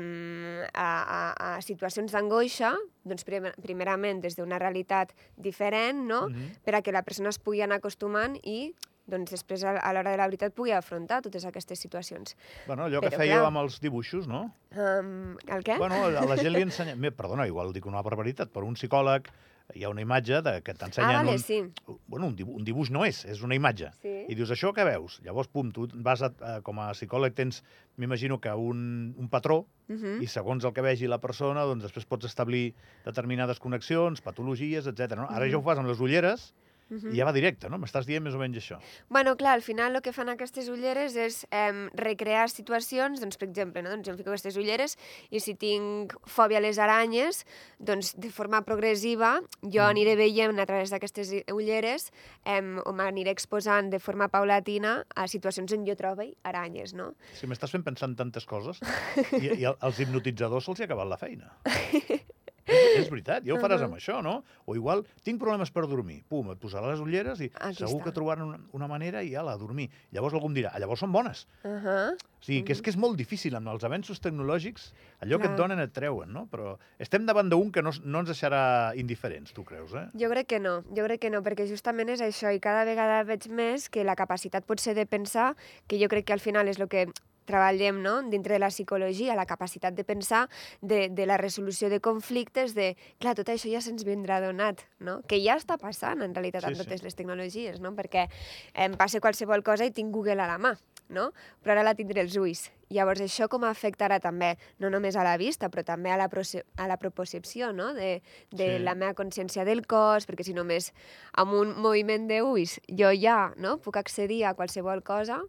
a, 0.73 0.87
a, 0.87 1.19
a 1.49 1.51
situacions 1.61 2.15
d'angoixa, 2.15 2.73
doncs 3.05 3.27
primer, 3.27 3.53
primerament 3.61 4.23
des 4.25 4.39
d'una 4.39 4.59
realitat 4.61 5.13
diferent, 5.37 6.01
no? 6.09 6.27
Mm 6.29 6.33
-hmm. 6.33 6.57
per 6.65 6.75
a 6.75 6.81
que 6.81 6.91
la 6.91 7.03
persona 7.03 7.29
es 7.29 7.39
pugui 7.39 7.61
anar 7.61 7.77
acostumant 7.77 8.39
i 8.43 8.73
doncs 9.05 9.31
després 9.31 9.63
a, 9.63 9.93
l'hora 9.93 10.11
de 10.11 10.17
la 10.17 10.25
veritat 10.25 10.53
pugui 10.53 10.71
afrontar 10.71 11.21
totes 11.21 11.45
aquestes 11.45 11.79
situacions. 11.79 12.35
Bueno, 12.65 12.85
allò 12.85 12.99
Però, 12.99 13.09
que 13.09 13.17
fèieu 13.17 13.37
clar, 13.37 13.51
amb 13.51 13.57
els 13.57 13.79
dibuixos, 13.79 14.27
no? 14.27 14.51
Um, 14.71 15.37
el 15.47 15.63
què? 15.63 15.77
Bueno, 15.77 15.95
a 16.05 16.25
la 16.25 16.37
gent 16.37 16.53
li 16.53 16.63
ensenya... 16.65 16.95
Perdona, 17.11 17.45
igual 17.45 17.71
dic 17.73 17.85
una 17.85 18.01
barbaritat, 18.01 18.49
però 18.49 18.65
un 18.65 18.73
psicòleg 18.73 19.29
hi 19.73 19.83
ha 19.83 19.89
una 19.89 20.03
imatge 20.03 20.41
de, 20.45 20.53
que 20.65 20.73
t'ensenyen... 20.77 21.15
Ah, 21.15 21.23
vale, 21.23 21.37
un, 21.37 21.39
sí. 21.41 21.61
Bueno, 22.07 22.27
un 22.27 22.35
dibuix, 22.37 22.59
un 22.59 22.67
dibuix 22.67 22.91
no 22.93 23.05
és, 23.07 23.23
és 23.31 23.41
una 23.45 23.57
imatge. 23.57 23.89
Sí. 24.03 24.13
I 24.29 24.37
dius, 24.37 24.51
això 24.53 24.71
què 24.75 24.85
veus? 24.87 25.17
Llavors, 25.25 25.49
pum, 25.51 25.71
tu 25.73 25.87
vas 26.05 26.21
a, 26.25 26.29
a, 26.39 26.53
com 26.65 26.79
a 26.83 26.91
psicòleg 26.93 27.33
tens, 27.37 27.63
m'imagino 27.97 28.37
que 28.43 28.53
un, 28.53 29.15
un 29.17 29.31
patró, 29.31 29.65
uh 29.87 29.93
mhm. 29.93 30.03
-huh. 30.03 30.21
i 30.23 30.27
segons 30.27 30.65
el 30.65 30.73
que 30.73 30.81
vegi 30.81 31.07
la 31.07 31.19
persona, 31.19 31.65
doncs 31.65 31.83
després 31.83 32.05
pots 32.05 32.25
establir 32.25 32.75
determinades 33.05 33.59
connexions, 33.59 34.21
patologies, 34.21 34.87
etc. 34.87 35.15
No? 35.15 35.27
Ara 35.29 35.45
uh 35.45 35.47
-huh. 35.47 35.51
ja 35.51 35.57
ho 35.57 35.63
fas 35.63 35.79
amb 35.79 35.87
les 35.87 35.99
ulleres, 35.99 36.53
Uh 36.89 36.97
-huh. 36.97 37.13
I 37.13 37.17
ja 37.17 37.25
va 37.25 37.33
directe, 37.33 37.69
no? 37.69 37.77
M'estàs 37.77 38.05
dient 38.05 38.23
més 38.23 38.35
o 38.35 38.37
menys 38.37 38.57
això. 38.57 38.79
Bueno, 39.09 39.35
clar, 39.35 39.53
al 39.53 39.61
final 39.61 39.95
el 39.95 40.01
que 40.01 40.13
fan 40.13 40.29
aquestes 40.29 40.69
ulleres 40.69 41.15
és 41.15 41.47
eh, 41.51 41.89
recrear 41.93 42.49
situacions, 42.49 43.19
doncs, 43.19 43.37
per 43.37 43.47
exemple, 43.49 43.81
no? 43.81 43.89
doncs 43.89 44.05
jo 44.05 44.11
em 44.11 44.17
fico 44.17 44.29
aquestes 44.29 44.55
ulleres 44.57 44.97
i 45.31 45.39
si 45.39 45.55
tinc 45.55 46.13
fòbia 46.25 46.57
a 46.57 46.61
les 46.61 46.77
aranyes, 46.77 47.45
doncs 47.79 48.13
de 48.15 48.29
forma 48.29 48.61
progressiva 48.61 49.41
jo 49.61 49.81
mm. 49.81 49.89
aniré 49.89 50.15
veient 50.15 50.59
a 50.59 50.65
través 50.65 50.89
d'aquestes 50.89 51.31
ulleres 51.51 52.11
eh, 52.45 52.61
o 52.85 52.93
m'aniré 52.93 53.31
exposant 53.31 53.89
de 53.89 53.99
forma 53.99 54.27
paulatina 54.27 55.05
a 55.15 55.27
situacions 55.27 55.71
on 55.73 55.85
jo 55.85 55.95
trobo 55.95 56.23
aranyes, 56.43 56.93
no? 56.93 57.15
Si 57.33 57.47
m'estàs 57.47 57.71
fent 57.71 57.83
pensar 57.83 58.09
en 58.09 58.15
tantes 58.15 58.45
coses 58.45 58.79
i, 59.41 59.61
i 59.61 59.65
als 59.65 59.99
hipnotitzadors 59.99 60.65
se'ls 60.65 60.81
ha 60.81 60.83
acabat 60.85 61.07
la 61.07 61.17
feina. 61.17 61.51
És, 62.65 63.09
veritat, 63.11 63.43
ja 63.45 63.53
ho 63.53 63.59
faràs 63.61 63.83
amb 63.85 63.97
això, 63.97 64.19
no? 64.25 64.39
O 64.65 64.75
igual, 64.77 65.03
tinc 65.25 65.37
problemes 65.41 65.69
per 65.73 65.85
dormir. 65.89 66.23
Pum, 66.29 66.49
et 66.53 66.61
posarà 66.61 66.89
les 66.89 67.01
ulleres 67.03 67.41
i 67.45 67.49
Aquí 67.53 67.83
segur 67.83 67.99
està. 67.99 68.05
que 68.07 68.13
trobaran 68.15 68.47
una, 68.47 68.59
una 68.73 68.87
manera 68.89 69.21
i 69.23 69.35
ala, 69.37 69.53
a 69.53 69.61
dormir. 69.61 69.89
Llavors 70.15 70.33
algú 70.33 70.49
em 70.49 70.55
dirà, 70.57 70.71
ah, 70.73 70.81
llavors 70.81 71.03
són 71.05 71.13
bones. 71.13 71.45
Uh 71.63 71.77
-huh. 71.83 72.15
O 72.15 72.45
sigui, 72.45 72.63
que 72.63 72.73
és 72.73 72.81
que 72.81 72.89
és 72.89 72.97
molt 72.97 73.17
difícil 73.17 73.55
amb 73.55 73.67
els 73.67 73.83
avenços 73.83 74.19
tecnològics, 74.21 74.93
allò 75.21 75.37
Clar. 75.37 75.41
que 75.41 75.47
et 75.47 75.57
donen 75.57 75.79
et 75.79 75.93
treuen, 75.93 76.31
no? 76.31 76.47
Però 76.51 76.77
estem 76.99 77.25
davant 77.25 77.49
d'un 77.49 77.71
que 77.71 77.81
no, 77.81 77.91
no 78.03 78.19
ens 78.19 78.29
deixarà 78.29 78.93
indiferents, 78.95 79.53
tu 79.53 79.63
creus, 79.63 79.93
eh? 79.93 80.09
Jo 80.13 80.29
crec 80.29 80.47
que 80.47 80.59
no, 80.59 80.83
jo 80.95 81.03
crec 81.03 81.21
que 81.21 81.29
no, 81.29 81.41
perquè 81.41 81.67
justament 81.67 82.09
és 82.09 82.21
això, 82.21 82.53
i 82.53 82.59
cada 82.59 82.85
vegada 82.85 83.23
veig 83.23 83.47
més 83.47 83.89
que 83.89 84.03
la 84.03 84.15
capacitat 84.15 84.63
pot 84.65 84.79
ser 84.79 84.93
de 84.93 85.05
pensar, 85.05 85.55
que 85.87 85.97
jo 85.97 86.07
crec 86.07 86.25
que 86.25 86.33
al 86.33 86.39
final 86.39 86.67
és 86.67 86.79
el 86.79 86.87
que 86.87 87.07
treballem 87.45 88.01
no? 88.03 88.17
dintre 88.29 88.55
de 88.55 88.61
la 88.63 88.71
psicologia, 88.73 89.37
la 89.37 89.47
capacitat 89.49 89.95
de 89.95 90.03
pensar, 90.03 90.45
de, 90.81 91.07
de 91.09 91.25
la 91.25 91.37
resolució 91.41 91.89
de 91.89 92.01
conflictes, 92.03 92.75
de, 92.75 92.93
clar, 93.21 93.35
tot 93.37 93.49
això 93.53 93.71
ja 93.71 93.81
se'ns 93.83 94.05
vindrà 94.07 94.41
donat, 94.43 94.83
no? 94.99 95.21
que 95.29 95.39
ja 95.43 95.59
està 95.59 95.79
passant 95.81 96.25
en 96.25 96.35
realitat 96.35 96.65
sí, 96.65 96.73
amb 96.73 96.81
totes 96.81 97.01
sí. 97.01 97.07
les 97.07 97.17
tecnologies, 97.17 97.79
no? 97.83 97.95
perquè 97.97 98.27
em 98.73 98.97
passa 98.99 99.23
qualsevol 99.23 99.63
cosa 99.65 99.87
i 99.87 99.95
tinc 99.95 100.13
Google 100.13 100.41
a 100.43 100.49
la 100.49 100.59
mà, 100.61 100.75
no? 101.09 101.31
però 101.61 101.75
ara 101.75 101.85
la 101.85 101.95
tindré 101.97 102.23
als 102.23 102.35
ulls. 102.39 102.69
Llavors, 102.93 103.21
això 103.25 103.47
com 103.49 103.65
afectarà 103.65 104.19
també, 104.21 104.51
no 104.81 104.91
només 104.93 105.15
a 105.17 105.23
la 105.25 105.35
vista, 105.41 105.71
però 105.73 105.83
també 105.85 106.11
a 106.13 106.17
la, 106.21 106.27
a 106.29 106.87
la 106.87 106.97
proposició 107.01 107.71
no? 107.73 107.93
de, 107.97 108.21
de 108.51 108.69
sí. 108.75 108.83
la 108.83 108.95
meva 108.97 109.15
consciència 109.17 109.65
del 109.65 109.85
cos, 109.89 110.27
perquè 110.29 110.45
si 110.45 110.53
només 110.57 110.91
amb 111.33 111.57
un 111.57 111.75
moviment 111.81 112.29
d'ulls 112.29 112.79
jo 112.89 113.11
ja 113.17 113.53
no? 113.57 113.77
puc 113.81 113.97
accedir 114.01 114.43
a 114.45 114.53
qualsevol 114.57 115.01
cosa, 115.05 115.41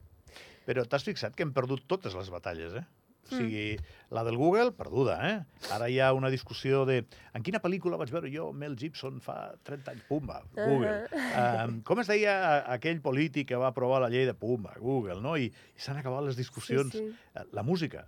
però 0.66 0.84
t'has 0.84 1.06
fixat 1.06 1.36
que 1.36 1.46
hem 1.46 1.54
perdut 1.56 1.86
totes 1.88 2.16
les 2.18 2.30
batalles, 2.34 2.74
eh? 2.74 2.84
O 3.26 3.34
mm. 3.34 3.38
sigui, 3.38 3.78
la 4.14 4.22
del 4.26 4.36
Google, 4.38 4.70
perduda, 4.76 5.16
eh? 5.26 5.70
Ara 5.74 5.88
hi 5.90 5.98
ha 5.98 6.12
una 6.14 6.30
discussió 6.30 6.84
de 6.86 7.00
en 7.34 7.46
quina 7.46 7.60
pel·lícula 7.62 7.98
vaig 7.98 8.12
veure 8.14 8.30
jo 8.30 8.52
Mel 8.54 8.76
Gibson 8.78 9.18
fa 9.24 9.56
30 9.66 9.94
anys? 9.94 10.04
Pumba, 10.10 10.42
Google. 10.54 11.08
Uh 11.10 11.18
-huh. 11.18 11.64
um, 11.66 11.80
com 11.82 12.00
es 12.00 12.06
deia 12.06 12.36
aquell 12.72 13.00
polític 13.02 13.48
que 13.48 13.58
va 13.58 13.72
aprovar 13.72 14.00
la 14.00 14.10
llei 14.10 14.26
de 14.26 14.34
Pumba? 14.34 14.74
Google, 14.78 15.20
no? 15.20 15.36
I, 15.36 15.50
i 15.50 15.80
s'han 15.80 15.98
acabat 15.98 16.24
les 16.24 16.36
discussions. 16.36 16.92
Sí, 16.92 17.10
sí. 17.10 17.48
La 17.52 17.62
música, 17.62 18.06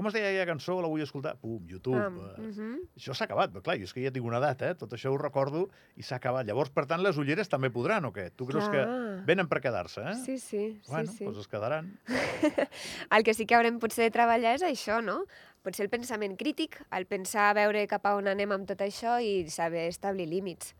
com 0.00 0.08
es 0.08 0.14
deia 0.16 0.30
aquella 0.30 0.46
cançó? 0.48 0.78
La 0.80 0.88
vull 0.88 1.02
escoltar? 1.04 1.34
Pum, 1.42 1.58
YouTube. 1.68 2.00
Um, 2.00 2.16
uh 2.16 2.46
-huh. 2.48 2.76
Això 2.96 3.12
s'ha 3.12 3.26
acabat, 3.26 3.52
però 3.52 3.60
clar, 3.62 3.76
jo 3.76 3.84
és 3.84 3.92
que 3.92 4.02
ja 4.02 4.10
tinc 4.10 4.24
una 4.24 4.38
edat, 4.38 4.62
eh? 4.62 4.74
Tot 4.74 4.92
això 4.96 5.12
ho 5.12 5.18
recordo 5.18 5.68
i 5.96 6.02
s'ha 6.02 6.16
acabat. 6.16 6.46
Llavors, 6.46 6.70
per 6.70 6.86
tant, 6.86 7.02
les 7.02 7.18
ulleres 7.18 7.48
també 7.48 7.70
podran, 7.70 8.04
o 8.06 8.12
què? 8.12 8.30
Tu 8.34 8.46
creus 8.46 8.68
clar. 8.68 8.86
que 8.86 9.24
venen 9.26 9.46
per 9.46 9.60
quedar-se, 9.60 10.00
eh? 10.00 10.14
Sí, 10.24 10.38
sí. 10.38 10.80
Bueno, 10.88 11.12
sí, 11.12 11.18
sí. 11.18 11.24
doncs 11.24 11.38
es 11.38 11.48
quedaran. 11.48 12.00
el 13.10 13.22
que 13.22 13.34
sí 13.34 13.44
que 13.46 13.54
haurem 13.54 13.78
potser 13.78 14.04
de 14.04 14.10
treballar 14.10 14.54
és 14.54 14.62
això, 14.62 15.02
no? 15.02 15.26
Potser 15.62 15.84
el 15.84 15.90
pensament 15.90 16.38
crític, 16.38 16.82
el 16.90 17.04
pensar 17.04 17.50
a 17.50 17.54
veure 17.54 17.86
cap 17.86 18.06
a 18.06 18.14
on 18.16 18.26
anem 18.26 18.50
amb 18.52 18.66
tot 18.66 18.80
això 18.80 19.20
i 19.20 19.48
saber 19.50 19.88
establir 19.88 20.26
límits. 20.26 20.74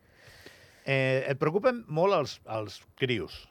Eh, 0.87 1.27
et 1.29 1.39
preocupen 1.39 1.85
molt 1.89 2.15
els, 2.15 2.41
els 2.49 2.81
crios. 2.97 3.49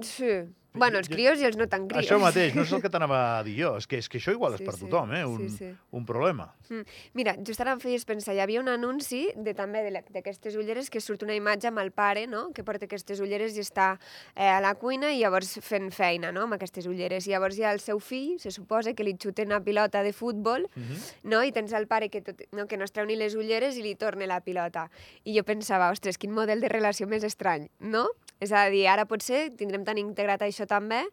Sí. 0.00 0.46
Bueno, 0.74 0.98
els 0.98 1.08
crios 1.08 1.40
i 1.40 1.44
els 1.44 1.56
no 1.56 1.66
tan 1.66 1.88
crios. 1.88 2.04
Això 2.04 2.18
mateix, 2.20 2.54
no 2.54 2.62
és 2.62 2.72
el 2.72 2.82
que 2.82 2.90
t'anava 2.90 3.38
a 3.38 3.42
dir 3.42 3.56
jo. 3.58 3.76
És 3.78 3.86
que, 3.86 3.98
és 3.98 4.08
que 4.08 4.18
això 4.18 4.32
igual 4.32 4.54
és 4.54 4.58
Sí, 4.60 4.64
per 4.64 4.74
sí. 4.74 4.80
tothom, 4.84 5.12
eh? 5.14 5.24
Un, 5.24 5.48
Sí, 5.48 5.56
sí. 5.56 5.70
un 5.90 6.04
problema. 6.06 6.54
Mm. 6.68 6.82
Mira, 7.14 7.34
just 7.44 7.60
ara 7.60 7.72
em 7.72 7.80
feies 7.80 8.04
pensar, 8.04 8.34
hi 8.34 8.40
havia 8.40 8.60
un 8.60 8.68
anunci 8.68 9.30
de, 9.34 9.54
també 9.54 9.82
d'aquestes 10.10 10.54
ulleres 10.56 10.90
que 10.90 11.00
surt 11.00 11.22
una 11.22 11.34
imatge 11.34 11.68
amb 11.68 11.78
el 11.78 11.90
pare, 11.90 12.26
no?, 12.26 12.52
que 12.52 12.62
porta 12.62 12.84
aquestes 12.84 13.18
ulleres 13.20 13.56
i 13.56 13.60
està 13.60 13.98
eh, 14.36 14.46
a 14.46 14.60
la 14.60 14.74
cuina 14.74 15.10
i 15.12 15.20
llavors 15.20 15.58
fent 15.62 15.90
feina, 15.90 16.30
no?, 16.32 16.42
amb 16.42 16.54
aquestes 16.54 16.86
ulleres. 16.86 17.26
I 17.26 17.30
llavors 17.30 17.56
hi 17.58 17.64
ha 17.64 17.72
el 17.72 17.80
seu 17.80 17.98
fill, 17.98 18.38
se 18.38 18.50
suposa, 18.50 18.94
que 18.94 19.02
li 19.04 19.16
xuten 19.16 19.48
una 19.48 19.60
pilota 19.64 20.02
de 20.02 20.12
futbol, 20.12 20.68
Mm 20.74 20.82
-hmm. 20.82 21.12
no?, 21.24 21.42
i 21.42 21.50
tens 21.52 21.72
el 21.72 21.86
pare 21.86 22.08
que, 22.10 22.20
tot, 22.20 22.40
no, 22.52 22.66
que 22.66 22.76
no 22.76 22.84
es 22.84 22.92
treu 22.92 23.06
ni 23.06 23.16
les 23.16 23.34
ulleres 23.34 23.76
i 23.76 23.82
li 23.82 23.94
torna 23.94 24.26
la 24.26 24.40
pilota. 24.40 24.90
I 25.24 25.36
jo 25.36 25.44
pensava, 25.44 25.90
ostres, 25.90 26.18
quin 26.18 26.30
model 26.30 26.60
de 26.60 26.68
relació 26.68 27.06
més 27.06 27.24
estrany, 27.24 27.68
no? 27.80 28.06
És 28.40 28.52
a 28.52 28.68
dir, 28.70 28.86
ara 28.86 29.04
potser 29.04 29.50
tindrem 29.56 29.84
tan 29.84 29.98
integrat 29.98 30.40
això 30.42 30.57
també 30.66 31.04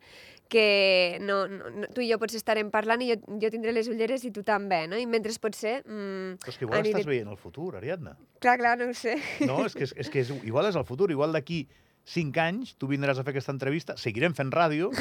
que 0.48 1.18
no, 1.26 1.48
no, 1.50 1.88
tu 1.94 2.04
i 2.06 2.10
jo 2.12 2.18
potser 2.22 2.38
estarem 2.38 2.70
parlant 2.74 3.02
i 3.02 3.08
jo, 3.12 3.16
jo 3.42 3.50
tindré 3.54 3.72
les 3.74 3.88
ulleres 3.90 4.24
i 4.26 4.32
tu 4.32 4.44
també, 4.46 4.84
no? 4.88 4.98
I 4.98 5.08
mentre 5.10 5.34
potser... 5.42 5.80
Mm, 5.86 6.36
Però 6.44 6.54
és 6.54 6.58
que 6.60 6.66
igual 6.68 6.80
aniré- 6.84 7.00
estàs 7.02 7.10
veient 7.10 7.32
el 7.34 7.38
futur, 7.42 7.72
Ariadna. 7.80 8.14
Clar, 8.44 8.58
clar, 8.62 8.76
no 8.78 8.92
ho 8.92 8.94
sé. 8.94 9.16
No, 9.46 9.64
és 9.66 9.74
que, 9.74 9.84
és, 9.88 9.96
és 9.98 10.10
que 10.14 10.22
és, 10.22 10.30
igual 10.46 10.70
és 10.70 10.78
el 10.78 10.86
futur. 10.86 11.10
Igual 11.12 11.34
d'aquí 11.34 11.64
cinc 12.06 12.38
anys 12.38 12.76
tu 12.78 12.86
vindràs 12.86 13.18
a 13.18 13.24
fer 13.26 13.34
aquesta 13.34 13.52
entrevista, 13.56 13.96
seguirem 13.98 14.36
fent 14.38 14.52
ràdio, 14.54 14.92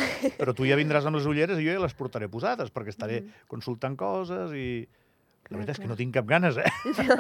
però 0.41 0.55
tu 0.57 0.65
ja 0.65 0.79
vindràs 0.81 1.05
amb 1.05 1.19
les 1.21 1.27
ulleres 1.29 1.61
i 1.61 1.67
jo 1.69 1.75
ja 1.77 1.83
les 1.85 1.93
portaré 1.99 2.31
posades, 2.33 2.73
perquè 2.73 2.95
estaré 2.97 3.21
Mm. 3.21 3.33
consultant 3.53 3.97
coses 4.01 4.55
i... 4.57 4.87
La 5.51 5.59
veritat 5.59 5.77
és 5.77 5.83
que 5.83 5.89
no 5.91 5.97
tinc 5.99 6.15
cap 6.17 6.27
ganes, 6.29 6.57
eh? 6.57 6.71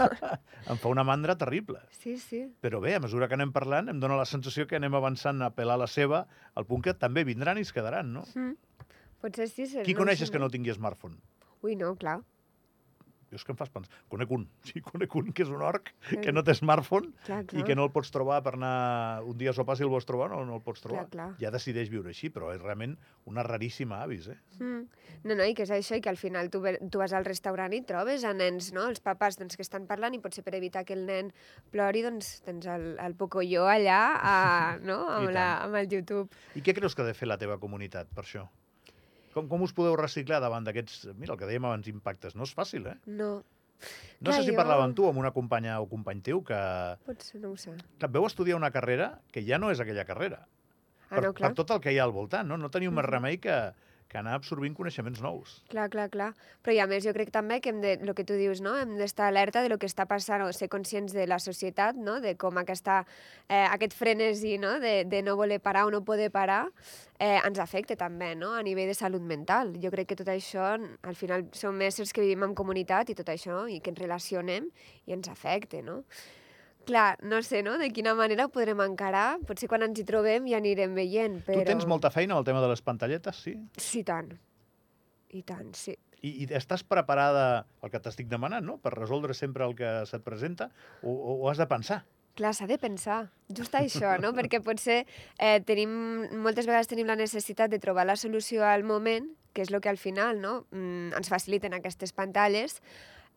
em 0.72 0.78
fa 0.80 0.90
una 0.90 1.04
mandra 1.04 1.36
terrible. 1.40 1.82
Sí, 1.92 2.16
sí. 2.20 2.40
Però 2.64 2.80
bé, 2.80 2.94
a 2.96 3.02
mesura 3.04 3.28
que 3.28 3.36
anem 3.36 3.52
parlant, 3.52 3.90
em 3.92 4.00
dóna 4.00 4.16
la 4.16 4.24
sensació 4.28 4.64
que 4.70 4.78
anem 4.80 4.96
avançant 4.96 5.44
a 5.44 5.50
pelar 5.52 5.76
la 5.80 5.88
seva 5.90 6.24
al 6.56 6.66
punt 6.68 6.86
que 6.86 6.96
també 6.96 7.26
vindran 7.28 7.60
i 7.60 7.66
es 7.66 7.74
quedaran, 7.76 8.14
no? 8.16 8.24
Mm. 8.34 8.54
Potser 9.24 9.48
sí. 9.48 9.68
Qui 9.84 9.96
no 9.96 10.02
coneixes 10.02 10.28
sé, 10.28 10.32
que 10.32 10.40
no 10.40 10.48
tingui 10.52 10.72
smartphone? 10.76 11.20
Ui, 11.64 11.76
no, 11.80 11.94
clar. 12.00 12.22
Jo 13.34 13.40
és 13.40 13.44
que 13.44 13.52
em 13.52 13.58
fas 13.58 13.72
pensar. 13.74 13.90
Conec 14.08 14.30
un, 14.30 14.46
sí, 14.70 14.80
conec 14.84 15.14
un 15.18 15.32
que 15.34 15.42
és 15.42 15.50
un 15.50 15.62
orc, 15.66 15.90
Sí. 16.08 16.20
que 16.22 16.32
no 16.32 16.44
té 16.46 16.54
smartphone 16.54 17.10
Clar, 17.26 17.42
i 17.42 17.46
clar. 17.50 17.64
que 17.66 17.74
no 17.74 17.84
el 17.88 17.92
pots 17.92 18.12
trobar 18.14 18.38
per 18.46 18.54
anar 18.54 19.24
un 19.26 19.36
dia 19.40 19.50
a 19.50 19.56
sopar 19.56 19.74
si 19.76 19.82
el 19.82 19.90
vols 19.90 20.06
trobar 20.06 20.30
no, 20.30 20.44
no 20.46 20.60
el 20.60 20.62
pots 20.62 20.84
trobar. 20.84 21.08
Clar, 21.10 21.32
clar. 21.34 21.40
Ja 21.42 21.50
decideix 21.50 21.90
viure 21.90 22.12
així, 22.14 22.30
però 22.30 22.52
és 22.54 22.62
realment 22.62 22.94
una 23.26 23.42
raríssima 23.42 24.02
avis, 24.04 24.28
eh? 24.30 24.38
Mm. 24.60 24.84
No, 25.24 25.34
no, 25.34 25.44
i 25.48 25.54
que 25.56 25.64
és 25.64 25.70
això, 25.72 25.96
i 25.98 26.02
que 26.04 26.10
al 26.12 26.18
final 26.20 26.50
tu, 26.52 26.60
ve- 26.60 26.78
tu 26.92 27.00
vas 27.00 27.12
al 27.16 27.24
restaurant 27.24 27.72
i 27.72 27.80
trobes 27.82 28.24
a 28.28 28.34
nens, 28.36 28.70
no?, 28.76 28.86
els 28.92 29.00
papàs 29.00 29.38
doncs, 29.40 29.56
que 29.56 29.64
estan 29.64 29.86
parlant 29.88 30.14
i 30.14 30.20
potser 30.20 30.44
per 30.44 30.54
evitar 30.58 30.84
que 30.84 30.92
el 30.94 31.06
nen 31.08 31.32
plori, 31.72 32.02
doncs 32.04 32.42
tens 32.44 32.66
el, 32.68 32.90
el 33.00 33.14
pocoyo 33.16 33.64
allà, 33.66 34.00
a, 34.20 34.34
no?, 34.84 34.98
amb, 35.08 35.30
I 35.30 35.32
la, 35.34 35.46
amb 35.64 35.80
el 35.80 35.88
YouTube. 35.88 36.28
I 36.54 36.60
què 36.62 36.74
creus 36.76 36.94
que 36.94 37.02
ha 37.02 37.08
de 37.08 37.14
fer 37.16 37.26
la 37.30 37.38
teva 37.40 37.56
comunitat 37.58 38.12
per 38.14 38.22
això? 38.26 38.44
Com, 39.34 39.48
com 39.50 39.62
us 39.66 39.72
podeu 39.74 39.96
reciclar 39.98 40.40
davant 40.40 40.64
d'aquests... 40.64 41.08
Mira, 41.18 41.34
el 41.34 41.38
que 41.40 41.48
dèiem 41.50 41.64
abans, 41.66 41.88
impactes. 41.90 42.36
No 42.38 42.46
és 42.46 42.54
fàcil, 42.54 42.86
eh? 42.86 42.96
No, 43.06 43.42
No 44.22 44.30
Clar, 44.30 44.36
sé 44.38 44.44
si 44.46 44.52
jo- 44.52 44.56
parlava 44.56 44.84
amb 44.86 44.94
tu, 44.96 45.08
amb 45.10 45.18
una 45.20 45.32
companya 45.34 45.80
o 45.82 45.88
company 45.90 46.22
teu, 46.24 46.40
que 46.46 46.56
potser 47.04 47.40
no 47.42 47.50
ho 47.52 47.56
sé. 47.60 47.74
clar, 47.98 48.08
veu 48.14 48.24
estudiar 48.24 48.56
una 48.56 48.70
carrera 48.70 49.18
que 49.34 49.42
ja 49.44 49.58
no 49.58 49.70
és 49.74 49.80
aquella 49.82 50.06
carrera. 50.08 50.46
Ah, 51.10 51.16
per, 51.18 51.24
no, 51.26 51.32
clar. 51.34 51.50
per 51.50 51.58
tot 51.58 51.74
el 51.74 51.80
que 51.84 51.92
hi 51.92 51.98
ha 51.98 52.04
al 52.06 52.14
voltant, 52.14 52.48
no? 52.48 52.56
No 52.56 52.70
teniu 52.70 52.90
més 52.94 53.04
Mhm. 53.04 53.10
remei 53.10 53.36
que, 53.42 53.58
que 54.14 54.20
anar 54.22 54.36
absorbint 54.38 54.76
coneixements 54.78 55.18
nous. 55.24 55.56
Clar, 55.72 55.88
clar, 55.90 56.06
clar. 56.12 56.28
Però 56.62 56.74
i 56.76 56.78
a 56.78 56.86
més 56.86 57.02
jo 57.02 57.12
crec 57.16 57.32
també 57.34 57.58
que 57.62 57.72
hem 57.72 57.80
de, 57.82 57.96
el 57.98 58.12
que 58.14 58.26
tu 58.26 58.36
dius, 58.38 58.60
no? 58.62 58.76
hem 58.78 58.94
d'estar 59.00 59.26
alerta 59.26 59.64
de 59.64 59.72
lo 59.72 59.78
que 59.82 59.90
està 59.90 60.06
passant 60.06 60.44
o 60.44 60.52
ser 60.54 60.68
conscients 60.70 61.16
de 61.16 61.26
la 61.26 61.40
societat, 61.42 61.98
no? 61.98 62.20
de 62.22 62.36
com 62.38 62.60
aquesta, 62.62 63.00
eh, 63.48 63.64
aquest 63.64 63.96
frenesi 63.98 64.54
no? 64.62 64.76
de, 64.78 65.00
de 65.10 65.24
no 65.26 65.34
voler 65.40 65.58
parar 65.64 65.88
o 65.88 65.90
no 65.90 66.04
poder 66.06 66.30
parar 66.30 66.68
eh, 67.18 67.40
ens 67.40 67.58
afecta 67.58 67.98
també 67.98 68.30
no? 68.38 68.52
a 68.54 68.62
nivell 68.62 68.92
de 68.92 68.94
salut 68.94 69.26
mental. 69.34 69.74
Jo 69.82 69.90
crec 69.90 70.12
que 70.12 70.20
tot 70.22 70.30
això, 70.30 70.70
al 70.78 71.18
final, 71.18 71.48
som 71.56 71.82
éssers 71.82 72.14
que 72.14 72.22
vivim 72.22 72.46
en 72.46 72.54
comunitat 72.54 73.10
i 73.10 73.18
tot 73.18 73.34
això, 73.34 73.64
i 73.66 73.80
que 73.82 73.90
ens 73.90 74.00
relacionem 74.04 74.70
i 75.10 75.18
ens 75.18 75.30
afecta, 75.32 75.82
no? 75.82 76.04
Clar, 76.84 77.18
no 77.24 77.40
sé, 77.42 77.62
no?, 77.64 77.76
de 77.80 77.90
quina 77.96 78.14
manera 78.18 78.46
ho 78.46 78.52
podrem 78.52 78.80
encarar. 78.84 79.38
Potser 79.48 79.68
quan 79.70 79.86
ens 79.86 80.00
hi 80.00 80.06
trobem 80.08 80.48
ja 80.50 80.58
anirem 80.60 80.96
veient, 80.96 81.40
però... 81.46 81.62
Tu 81.62 81.72
tens 81.72 81.86
molta 81.90 82.10
feina 82.12 82.36
amb 82.36 82.44
el 82.44 82.48
tema 82.48 82.64
de 82.64 82.72
les 82.72 82.84
pantalletes, 82.84 83.44
sí? 83.46 83.54
Sí, 83.80 84.04
tant. 84.04 84.34
I 85.34 85.42
tant, 85.46 85.72
sí. 85.74 85.96
I, 86.24 86.30
i 86.44 86.48
estàs 86.56 86.84
preparada, 86.88 87.64
el 87.84 87.92
que 87.92 88.00
t'estic 88.00 88.28
demanant, 88.30 88.64
no?, 88.64 88.78
per 88.80 88.94
resoldre 88.96 89.36
sempre 89.36 89.64
el 89.68 89.76
que 89.78 89.94
se't 90.08 90.24
presenta, 90.24 90.70
o, 91.02 91.12
o, 91.12 91.38
o 91.40 91.48
has 91.50 91.60
de 91.60 91.68
pensar? 91.70 92.04
Clar, 92.34 92.50
s'ha 92.56 92.66
de 92.66 92.78
pensar. 92.82 93.28
Just 93.54 93.76
això, 93.78 94.16
no? 94.22 94.32
Perquè 94.34 94.58
potser 94.64 95.04
eh, 95.38 95.60
tenim, 95.66 95.92
moltes 96.42 96.66
vegades 96.66 96.90
tenim 96.90 97.06
la 97.06 97.18
necessitat 97.18 97.70
de 97.70 97.78
trobar 97.78 98.08
la 98.08 98.16
solució 98.18 98.64
al 98.66 98.82
moment, 98.82 99.28
que 99.54 99.62
és 99.62 99.70
el 99.70 99.80
que 99.80 99.92
al 99.92 100.00
final 100.02 100.40
no? 100.42 100.64
mm, 100.74 101.14
ens 101.14 101.30
faciliten 101.30 101.76
aquestes 101.76 102.12
pantalles, 102.12 102.80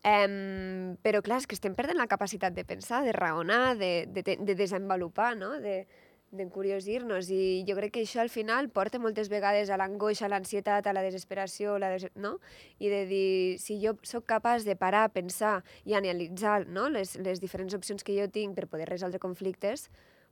eh, 0.04 0.94
però 1.02 1.22
clar, 1.22 1.38
és 1.42 1.46
que 1.46 1.54
estem 1.58 1.74
perdent 1.74 1.98
la 1.98 2.06
capacitat 2.10 2.54
de 2.54 2.64
pensar, 2.64 3.04
de 3.04 3.12
raonar, 3.12 3.76
de, 3.78 4.06
de, 4.06 4.22
de 4.40 4.54
desenvolupar, 4.54 5.36
no? 5.36 5.58
de, 5.60 5.86
d'encuriosir-nos 6.30 7.30
i 7.32 7.64
jo 7.64 7.74
crec 7.78 7.94
que 7.94 8.02
això 8.04 8.20
al 8.20 8.28
final 8.28 8.68
porta 8.68 8.98
moltes 9.00 9.30
vegades 9.32 9.70
a 9.72 9.78
l'angoixa, 9.80 10.26
a 10.26 10.28
l'ansietat, 10.28 10.86
a 10.86 10.92
la 10.92 11.00
desesperació, 11.02 11.78
la 11.80 11.88
des... 11.94 12.08
no? 12.20 12.34
i 12.78 12.90
de 12.92 13.06
dir, 13.08 13.58
si 13.62 13.78
jo 13.80 13.94
sóc 14.04 14.26
capaç 14.28 14.66
de 14.68 14.76
parar, 14.76 15.06
pensar 15.14 15.62
i 15.88 15.96
analitzar 15.96 16.66
no? 16.68 16.88
les, 16.92 17.16
les 17.16 17.40
diferents 17.40 17.74
opcions 17.74 18.04
que 18.04 18.16
jo 18.18 18.28
tinc 18.28 18.54
per 18.58 18.68
poder 18.68 18.90
resoldre 18.90 19.18
conflictes, 19.22 19.88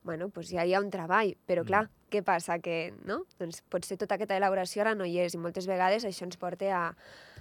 bueno, 0.06 0.28
doncs 0.28 0.52
ja 0.52 0.62
hi 0.68 0.74
ha 0.76 0.82
un 0.84 0.92
treball, 0.92 1.32
però 1.48 1.64
Mm. 1.64 1.66
clar, 1.66 1.88
què 2.12 2.22
passa? 2.22 2.60
Que, 2.62 2.92
no? 3.08 3.24
Doncs 3.40 3.64
potser 3.68 3.96
tota 3.98 4.14
aquesta 4.14 4.36
elaboració 4.36 4.84
ara 4.84 4.94
no 4.94 5.04
hi 5.08 5.18
és 5.18 5.34
i 5.34 5.38
moltes 5.40 5.66
vegades 5.66 6.04
això 6.04 6.28
ens 6.28 6.36
porta 6.36 6.68
a, 6.70 6.84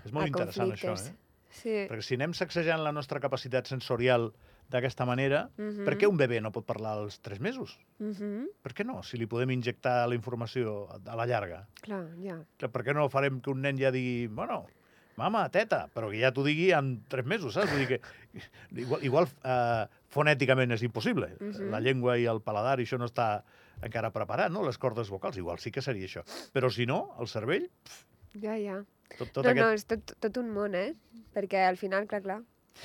És 0.04 0.12
molt 0.12 0.24
a 0.24 0.28
interessant 0.32 0.72
conflictes. 0.72 1.04
això, 1.04 1.12
eh? 1.12 1.25
Sí. 1.56 1.86
Perquè 1.88 2.04
si 2.04 2.18
anem 2.20 2.34
sacsejant 2.36 2.82
la 2.84 2.92
nostra 2.92 3.22
capacitat 3.24 3.68
sensorial 3.70 4.32
d'aquesta 4.70 5.06
manera, 5.06 5.50
Mhm. 5.58 5.86
per 5.86 5.96
què 5.98 6.08
un 6.10 6.18
bebè 6.18 6.42
no 6.42 6.52
pot 6.52 6.66
parlar 6.66 6.98
als 6.98 7.20
3 7.22 7.40
mesos? 7.40 7.78
Mhm. 8.00 8.48
Per 8.62 8.74
què 8.74 8.86
no? 8.86 9.02
Si 9.04 9.18
li 9.18 9.28
podem 9.28 9.52
injectar 9.52 10.08
la 10.10 10.16
informació 10.16 10.90
a 11.06 11.16
la 11.16 11.26
llarga. 11.26 11.68
Clar, 11.82 12.08
ja. 12.22 12.40
Clar, 12.58 12.72
Per 12.72 12.84
què 12.84 12.94
no 12.94 13.08
farem 13.10 13.40
que 13.42 13.52
un 13.52 13.62
nen 13.62 13.78
ja 13.78 13.92
digui, 13.92 14.28
bueno, 14.28 14.66
mama, 15.18 15.48
teta, 15.50 15.88
però 15.94 16.10
que 16.12 16.20
ja 16.20 16.32
t'ho 16.34 16.44
digui 16.44 16.72
en 16.74 17.04
3 17.08 17.26
mesos, 17.26 17.54
saps? 17.54 17.70
Vull 17.72 17.86
dir 17.86 17.88
que 17.88 18.02
igual, 18.84 19.04
igual 19.06 19.28
eh, 19.44 19.86
fonèticament 20.10 20.72
és 20.74 20.84
impossible. 20.84 21.38
Mhm. 21.40 21.70
La 21.72 21.80
llengua 21.80 22.18
i 22.18 22.26
el 22.26 22.42
paladar, 22.42 22.80
i 22.80 22.84
això 22.84 22.98
no 23.00 23.06
està 23.06 23.44
encara 23.82 24.12
preparat, 24.12 24.52
no? 24.52 24.64
Les 24.66 24.78
cordes 24.78 25.10
vocals, 25.10 25.38
igual 25.38 25.60
sí 25.60 25.72
que 25.72 25.82
seria 25.82 26.06
això. 26.08 26.24
Però 26.54 26.70
si 26.72 26.86
no, 26.86 27.16
el 27.20 27.28
cervell, 27.28 27.70
Ja, 28.42 28.58
ja. 28.58 28.84
Tot, 29.18 29.30
tot 29.32 29.44
no, 29.46 29.52
aquest... 29.52 29.62
no, 29.62 29.70
és 29.78 29.86
tot, 29.90 30.16
tot 30.26 30.42
un 30.42 30.52
món, 30.56 30.76
eh? 30.76 30.94
Perquè 31.36 31.66
al 31.68 31.78
final, 31.80 32.08
clar, 32.12 32.22
clar, 32.26 32.40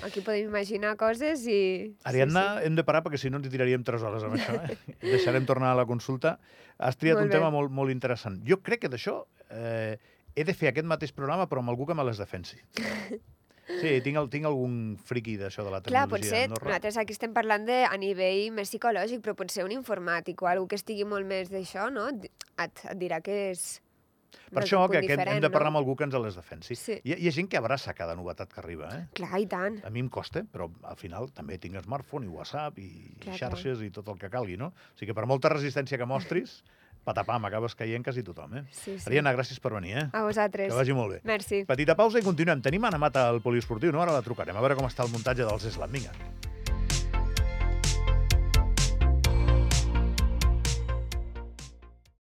aquí 0.07 0.23
podem 0.27 0.49
imaginar 0.51 0.97
coses 1.01 1.47
i... 1.51 1.61
Ariadna, 2.09 2.45
Sí, 2.61 2.67
hem 2.69 2.79
de 2.79 2.85
parar 2.87 3.03
perquè 3.07 3.19
si 3.19 3.31
no 3.31 3.41
ens 3.41 3.51
tiraríem 3.51 3.85
3 3.87 4.07
hores 4.07 4.27
amb 4.27 4.39
això. 4.39 4.57
Eh? 4.67 4.79
Deixarem 5.15 5.47
tornar 5.49 5.73
a 5.75 5.79
la 5.81 5.87
consulta. 5.89 6.37
Has 6.79 6.97
triat 7.01 7.19
Molt 7.19 7.27
un 7.29 7.33
bé. 7.33 7.37
tema 7.39 7.51
molt, 7.55 7.71
molt 7.75 7.93
interessant. 7.95 8.41
Jo 8.47 8.61
crec 8.63 8.87
que 8.87 8.93
d'això 8.93 9.21
eh, 9.51 9.99
he 10.35 10.47
de 10.47 10.55
fer 10.55 10.71
aquest 10.71 10.87
mateix 10.89 11.13
programa 11.17 11.49
però 11.51 11.65
amb 11.65 11.73
algú 11.75 11.87
que 11.91 11.95
me 11.99 12.07
les 12.07 12.19
defensi. 12.23 12.61
Sí, 13.71 14.01
tinc, 14.03 14.17
el, 14.19 14.27
tinc 14.33 14.49
algun 14.49 14.97
friqui 15.07 15.37
d'això 15.39 15.63
de 15.63 15.71
la 15.71 15.79
Clar, 15.79 16.09
tecnologia 16.09 16.11
potser 16.11 16.39
a 16.41 16.47
Andorra. 16.49 16.67
nosaltres 16.73 16.97
aquí 16.99 17.15
estem 17.15 17.35
parlant 17.37 17.69
de, 17.69 17.77
a 17.87 17.95
nivell 18.03 18.49
més 18.57 18.67
psicològic, 18.73 19.21
però 19.23 19.37
potser 19.39 19.63
un 19.63 19.71
informàtic 19.71 20.43
o 20.43 20.49
algú 20.51 20.67
que 20.73 20.75
estigui 20.81 21.07
molt 21.07 21.29
més 21.31 21.53
d'això, 21.53 21.87
no? 21.95 22.09
Et, 22.11 22.27
et 22.65 22.83
dirà 22.99 23.21
que 23.23 23.37
és... 23.53 23.63
Per 24.51 24.63
això 24.65 24.83
que, 24.91 25.03
que 25.07 25.15
hem, 25.15 25.23
hem 25.37 25.43
de 25.45 25.51
parlar 25.53 25.71
no? 25.71 25.77
amb 25.77 25.81
algú 25.83 25.95
que 25.99 26.07
ens 26.09 26.17
les 26.19 26.37
defensi. 26.39 26.77
Sí. 26.79 26.99
Hi, 27.05 27.15
hi 27.17 27.31
ha 27.31 27.35
gent 27.35 27.49
que 27.51 27.61
abraça 27.61 27.95
cada 27.95 28.17
novetat 28.19 28.53
que 28.53 28.61
arriba, 28.63 28.91
eh? 28.97 29.05
Clar, 29.17 29.39
i 29.43 29.47
tant. 29.51 29.79
A 29.87 29.93
mi 29.95 30.03
em 30.03 30.11
costa, 30.13 30.43
però 30.51 30.69
al 30.91 30.99
final 31.01 31.31
també 31.37 31.59
tinc 31.63 31.79
smartphone 31.85 32.27
i 32.27 32.35
WhatsApp 32.35 32.79
i, 32.83 32.91
Clar, 33.23 33.37
i 33.37 33.41
xarxes 33.41 33.87
i 33.87 33.91
tot 33.95 34.11
el 34.13 34.19
que 34.21 34.31
calgui, 34.33 34.59
no? 34.61 34.73
O 34.75 34.99
sigui 34.99 35.13
que 35.13 35.19
per 35.19 35.27
molta 35.31 35.53
resistència 35.55 35.99
que 36.01 36.09
mostris, 36.09 36.61
patapam, 37.07 37.47
acabes 37.49 37.75
caient 37.79 38.05
quasi 38.05 38.25
tothom, 38.27 38.59
eh? 38.61 38.65
Sí, 38.75 38.99
sí. 38.99 39.07
Ariadna, 39.09 39.35
gràcies 39.39 39.63
per 39.63 39.75
venir, 39.79 39.97
eh? 40.03 40.07
A 40.13 40.27
vosaltres. 40.27 40.71
Que 40.73 40.79
vagi 40.83 40.97
molt 40.97 41.17
bé. 41.17 41.25
Merci. 41.31 41.65
Petita 41.69 41.97
pausa 41.99 42.21
i 42.21 42.27
continuem. 42.27 42.63
Tenim 42.65 42.91
Anna 42.91 43.01
Mata 43.01 43.29
al 43.31 43.43
poliesportiu, 43.45 43.95
no? 43.95 44.03
Ara 44.05 44.17
la 44.19 44.25
trucarem, 44.27 44.57
a 44.57 44.65
veure 44.67 44.79
com 44.79 44.91
està 44.91 45.07
el 45.07 45.15
muntatge 45.15 45.47
dels 45.47 45.71
Slam. 45.71 46.01
Vinga. 46.01 46.50